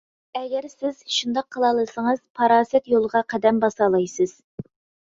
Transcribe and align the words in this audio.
ئەگەر 0.39 0.67
سىز 0.71 1.03
شۇنداق 1.17 1.47
قىلالىسىڭىز، 1.57 2.25
پاراسەت 2.41 2.93
يولىغا 2.97 3.23
قەدەم 3.37 3.65
باسالايسىز. 3.69 4.37